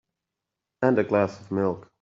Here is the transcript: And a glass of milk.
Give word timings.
And 0.81 0.97
a 0.97 1.03
glass 1.03 1.39
of 1.39 1.51
milk. 1.51 1.87